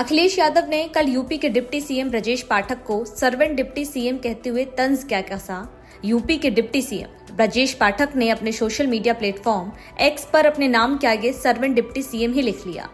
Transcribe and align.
अखिलेश 0.00 0.38
यादव 0.38 0.68
ने 0.68 0.82
कल 0.88 1.08
यूपी 1.08 1.36
के 1.38 1.48
डिप्टी 1.48 1.80
सीएम 1.80 2.10
ब्रजेश 2.10 2.42
पाठक 2.42 2.82
को 2.84 3.04
सर्वेंट 3.04 3.56
डिप्टी 3.56 3.84
सीएम 3.84 4.18
कहते 4.18 4.50
हुए 4.50 4.64
तंज 4.78 5.04
क्या 5.04 5.20
कसा। 5.20 5.56
यूपी 6.04 6.36
के 6.36 6.50
डिप्टी 6.50 6.82
सीएम 6.82 7.34
ब्रजेश 7.36 7.74
पाठक 7.74 8.16
ने 8.16 8.28
अपने 8.30 8.52
सोशल 8.52 8.86
मीडिया 8.86 9.14
प्लेटफॉर्म 9.14 9.70
एक्स 10.00 10.24
पर 10.24 10.46
अपने 10.46 10.68
नाम 10.68 10.96
के 10.98 11.06
आगे 11.06 11.32
सर्वेंट 11.32 11.74
डिप्टी 11.74 12.02
सीएम 12.02 12.32
ही 12.32 12.42
लिख 12.42 12.66
लिया। 12.66 12.88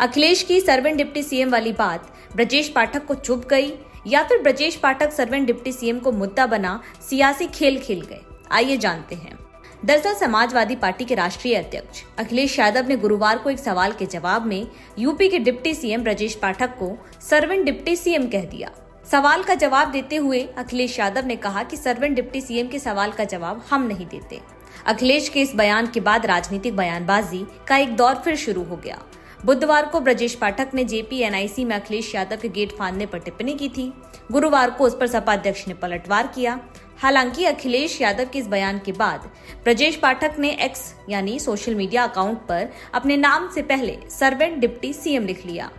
अखिलेश 0.00 0.42
की 0.42 0.60
सर्वेंट 0.60 0.96
डिप्टी 0.96 1.22
सीएम 1.22 1.50
वाली 1.50 1.72
बात 1.72 2.12
ब्रजेश 2.36 2.68
पाठक 2.68 3.06
को 3.06 3.14
चुप 3.14 3.46
गई 3.50 3.72
या 4.06 4.22
फिर 4.22 4.42
Brajesh 4.42 4.76
Pathak 4.76 5.12
servant 5.12 5.46
deputy 5.46 5.72
CM 5.72 5.98
को 5.98 6.12
मुद्दा 6.12 6.46
बना 6.46 6.80
सियासी 7.10 7.46
खेल 7.46 7.78
खेल 7.78 8.00
गए। 8.00 8.20
आइए 8.50 8.76
जानते 8.76 9.14
हैं। 9.14 9.38
दरअसल 9.84 10.14
समाजवादी 10.14 10.76
पार्टी 10.76 11.04
के 11.04 11.14
राष्ट्रीय 11.14 11.54
अध्यक्ष। 11.54 12.02
अखिलेश 12.18 12.58
यादव 12.58 12.86
ने 12.88 12.96
गुरुवार 12.96 13.38
को 13.38 13.50
एक 13.50 13.58
सवाल 13.58 13.92
के 13.92 14.06
जवाब 14.06 14.46
में 14.46 14.66
यूपी 14.98 15.28
के 15.28 15.38
डिप्टी 15.38 15.74
सीएम 15.74 16.02
ब्रजेश 16.02 16.34
पाठक 16.34 16.70
को 16.78 16.90
सर्वेंट 17.20 17.64
डिप्टी 17.64 17.94
सीएम 17.96 18.26
कह 18.28 18.44
दिया। 18.44 18.70
सवाल 19.10 19.42
का 19.42 19.54
जवाब 19.54 19.90
देते 19.90 20.16
हुए 20.16 20.40
अखिलेश 20.58 20.98
यादव 20.98 21.26
ने 21.26 21.36
कहा 21.36 21.62
कि 21.62 21.76
सर्वेंट 21.76 22.16
डिप्टी 22.16 22.40
सीएम 22.40 22.68
के 22.68 22.78
सवाल 22.78 23.12
का 23.12 23.24
जवाब 23.24 23.64
हम 23.70 23.86
नहीं 23.86 24.06
देते। 24.06 24.40
अखिलेश 24.86 25.28
के 25.28 25.40
इस 25.40 25.54
बयान 25.54 25.86
के 25.86 26.00
बाद 26.00 26.26
राजनीतिक 26.26 26.76
बयानबाजी 26.76 27.44
का 27.68 27.76
एक 27.76 27.96
दौर 27.96 28.14
फिर 28.14 28.36
शुरू 28.36 28.64
हो 28.64 28.76
गया। 28.76 28.98
बुधवार 29.44 29.86
को 29.86 30.00
ब्रजेश 30.00 30.34
पाठक 30.34 30.70
ने 30.74 30.84
जेपीएनआईसी 30.84 31.64
में 31.64 31.74
अखिलेश 31.76 32.14
यादव 32.14 32.36
के 32.36 32.48
गेट 32.48 32.72
फांदने 32.72 33.06
पर 33.06 33.18
टिप्पणी 33.18 33.54
की 33.54 33.68
थी। 33.68 33.92
गुरुवार 34.32 34.70
को 34.70 34.84
उस 34.84 34.96
पर 35.00 35.06
सपा 35.06 35.32
अध्यक्ष 35.32 35.66
ने 35.68 35.74
पलटवार 35.74 36.26
किया। 36.26 36.58
हालाँकि 36.98 37.44
अखिलेश 37.44 38.00
यादव 38.00 38.28
के 38.32 38.38
इस 38.38 38.46
बयान 38.46 38.78
के 38.78 38.92
बाद 38.92 39.30
ब्रजेश 39.64 39.96
पाठक 39.96 40.38
ने 40.38 40.50
एक्स 40.64 40.94
यानी 41.10 41.38
सोशल 41.40 41.74
मीडिया 41.74 42.04
अकाउंट 42.04 42.38
पर 42.38 42.68
अपने 42.94 43.16
नाम 43.16 43.48
से 43.50 43.62
पहले 43.62 43.98
सर्वेंट 44.10 44.58
डिप्टी 44.58 44.92
सीएम 44.92 45.26
लिख 45.26 45.46
लिया। 45.46 45.70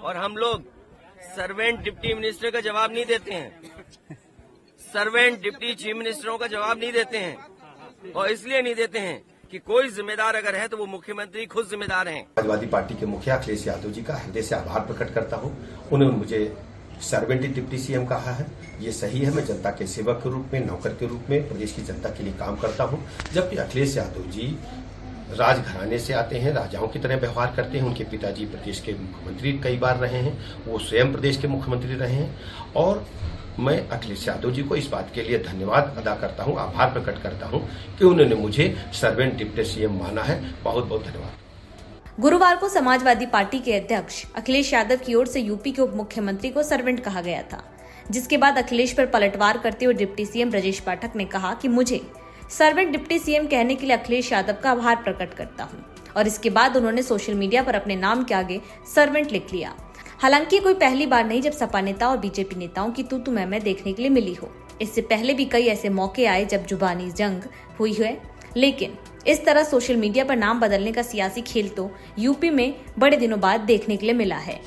और 0.00 0.16
हम 0.16 0.36
लोग 0.36 0.62
सर्वेंट 1.36 1.80
डिप्टी 1.80 2.14
मिनिस्टर 2.14 2.50
का 2.50 2.60
जवाब 2.60 2.92
नहीं 2.92 3.04
देते 3.04 3.34
हैं। 3.34 3.60
सर्वेंट 4.80 5.40
डिप्टी 5.42 5.74
चीफ 5.74 5.96
मिनिस्टरों 5.96 6.38
का 6.38 6.46
जवाब 6.46 6.78
नहीं 6.78 6.92
देते 6.92 7.18
हैं 7.18 8.12
और 8.12 8.30
इसलिए 8.30 8.62
नहीं 8.62 8.74
देते 8.74 8.98
हैं 8.98 9.22
कि 9.50 9.58
कोई 9.58 9.88
जिम्मेदार 9.88 10.36
अगर 10.36 10.56
है 10.56 10.66
तो 10.68 10.76
वो 10.76 10.86
मुख्यमंत्री 10.86 11.44
खुद 11.46 11.68
जिम्मेदार 11.68 12.08
हैं। 12.08 12.22
समाजवादी 12.22 12.66
पार्टी 12.66 12.94
के 12.94 13.06
मुखिया 13.06 13.36
अखिलेश 13.36 13.66
यादव 13.66 13.90
जी 13.90 14.02
का 14.02 14.14
हृदय 14.14 14.42
से 14.42 14.54
आभार 14.54 14.80
प्रकट 14.86 15.14
करता 15.14 15.36
हूँ। 15.36 15.50
उन्होंने 15.92 16.16
मुझे 16.16 16.40
सर्वेंट 17.02 17.54
डिप्टी 17.54 17.78
सीएम 17.78 18.04
कहा 18.06 18.32
है। 18.32 18.46
ये 18.80 18.92
सही 18.92 19.20
है, 19.20 19.32
मैं 19.34 19.44
जनता 19.44 19.70
के 19.70 19.86
सेवक 19.86 20.20
के 20.22 20.30
रूप 20.30 20.50
में, 20.52 20.66
नौकर 20.66 20.94
के 20.94 21.06
रूप 21.06 21.30
में, 21.30 21.48
प्रदेश 21.48 21.72
की 21.72 21.82
जनता 21.82 22.08
के 22.08 22.24
लिए 22.24 22.32
काम 22.32 22.56
करता 22.56 22.84
हूँ। 22.84 23.00
जबकि 23.32 23.56
अखिलेश 23.56 23.96
यादव 23.96 24.30
जी 24.30 24.56
राजघराने 25.30 25.98
से 25.98 26.12
आते 26.12 26.38
हैं, 26.38 26.52
राजाओं 26.52 26.88
की 26.88 26.98
तरह 26.98 27.16
व्यवहार 27.16 27.52
करते 27.56 27.78
हैं। 27.78 27.84
उनके 27.84 28.04
पिताजी 28.04 28.46
प्रदेश 28.46 28.80
के 28.80 28.92
मुख्यमंत्री 28.92 29.52
कई 29.58 29.76
बार 29.78 29.96
रहे 29.96 30.20
हैं। 30.20 30.38
वो 30.66 30.78
स्वयं 30.78 31.12
प्रदेश 31.12 31.36
के 31.36 31.48
मुख्यमंत्री 31.48 31.94
रहे 31.94 32.14
हैं। 32.14 32.74
और 32.76 33.04
मैं 33.58 33.78
अखिलेश 33.88 34.26
यादव 34.28 34.50
जी 34.50 34.62
को 34.62 34.76
इस 34.76 34.86
बात 34.88 35.10
के 35.14 35.22
लिए 35.22 35.38
धन्यवाद 35.40 35.94
अदा 35.98 36.14
करता 36.16 36.44
हूँ, 36.44 36.56
आभार 36.58 36.90
प्रकट 36.92 37.22
करता 37.22 37.46
हूँ 37.46 37.60
कि 37.98 38.04
उन्होंने 38.04 38.34
मुझे 38.36 38.74
सर्वेंट 38.94 39.36
डिप्टी 39.38 39.64
सीएम 39.64 39.98
माना 39.98 40.22
है। 40.22 40.40
बहुत 40.64 40.84
बहुत 40.84 41.04
धन्यवाद। 41.04 42.20
गुरुवार 42.20 42.56
को 42.56 42.68
समाजवादी 42.68 43.26
पार्टी 43.28 43.58
के 43.60 43.74
अध्यक्ष 43.74 44.24
अखिलेश 44.36 44.72
यादव 44.72 44.96
की 45.06 45.14
ओर 45.14 45.26
से 45.26 45.40
यूपी 45.40 45.72
के 45.72 45.82
उप 45.82 45.92
मुख्यमंत्री 45.96 46.50
को 46.50 46.62
सर्वेंट 46.64 47.00
कहा 47.00 47.20
गया 47.20 47.42
था, 47.42 47.62
जिसके 48.10 48.36
बाद 48.36 48.58
अखिलेश 48.58 48.92
पर 48.92 49.06
पलटवार 49.08 49.58
करते 49.58 49.84
हुए 49.84 49.94
डिप्टी 49.94 50.26
सीएम 50.26 50.50
ब्रजेश 50.50 50.80
पाठक 50.80 51.16
ने 51.16 51.24
कहा 51.26 51.52
कि 51.54 51.68
मुझे 51.70 52.00
सर्वेंट 52.50 52.92
डिप्टी 52.92 53.18
सीएम 53.18 53.46
कहने 53.46 53.74
के 53.74 53.86
लिए 53.86 53.96
अखिलेश 53.96 54.32
यादव 54.32 54.56
का 54.62 54.70
आभार 54.70 54.96
प्रकट 54.98 55.34
करता 55.34 55.64
हूँ, 55.64 55.84
और 56.16 56.26
इसके 56.26 56.50
बाद 56.50 56.76
उन्होंने 56.76 57.02
सोशल 57.02 57.34
मीडिया 57.34 57.62
पर 57.62 57.74
अपने 57.74 57.96
नाम 57.96 58.24
के 58.24 58.34
आगे 58.34 58.60
सर्वेंट 58.94 59.32
लिख 59.32 59.52
लिया। 59.52 59.74
हालाँकि 60.22 60.58
कोई 60.58 60.74
पहली 60.74 61.06
बार 61.06 61.26
नहीं 61.26 61.42
जब 61.42 61.52
सपा 61.52 61.80
नेता 61.80 62.08
और 62.08 62.16
बीजेपी 62.18 62.56
नेताओं 62.56 62.90
की 62.90 63.02
तू 63.02 63.18
तू 63.18 63.32
मैं 63.32 63.60
देखने 63.60 63.92
के 63.92 64.02
लिए 64.02 64.10
मिली 64.10 64.34
हो। 64.34 64.50
इससे 64.82 65.00
पहले 65.00 65.34
भी 65.34 65.44
कई 65.44 65.66
ऐसे 65.66 65.88
मौके 65.88 66.26
आए 66.26 66.44
जब 66.44 66.66
जुबानी 66.66 67.10
जंग 67.10 67.42
हुई 67.80 67.92
है। 67.92 68.20
लेकिन 68.56 68.96
इस 69.26 69.44
तरह 69.44 69.64
सोशल 69.64 69.96
मीडिया 69.96 70.24
पर 70.24 70.36
नाम 70.36 70.60
बदलने 70.60 70.92
का 70.92 71.02
सियासी 71.02 71.40
खेल 71.40 71.68
तो 71.68 71.90
यूपी 72.18 72.50
में 72.50 72.74
बड़े 72.98 73.16
दिनों 73.16 73.40
बाद 73.40 73.60
देखने 73.60 73.96
के 73.96 74.06
लिए 74.06 74.14
मिला 74.14 74.36
है। 74.36 74.60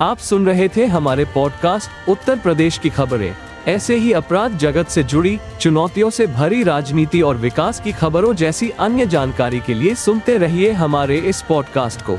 आप 0.00 0.18
सुन 0.18 0.46
रहे 0.46 0.68
थे 0.68 0.86
हमारे 0.86 1.24
पॉडकास्ट 1.24 2.08
उत्तर 2.08 2.38
प्रदेश 2.38 2.78
की 2.78 2.90
खबरें। 2.90 3.34
ऐसे 3.68 3.96
ही 3.96 4.12
अपराध 4.12 4.58
जगत 4.58 4.88
से 4.88 5.02
जुड़ी, 5.02 5.38
चुनौतियों 5.60 6.10
से 6.10 6.26
भरी 6.26 6.62
राजनीति 6.62 7.22
और 7.22 7.36
विकास 7.36 7.80
की 7.80 7.92
खबरों 7.92 8.34
जैसी 8.34 8.70
अन्य 8.70 9.06
जानकारी 9.06 9.60
के 9.60 9.74
लिए 9.74 9.94
सुनते 9.94 10.38
रहिए 10.38 10.72
हमारे 10.72 11.18
इस 11.18 11.42
पॉडकास्ट 11.42 12.02
को। 12.02 12.18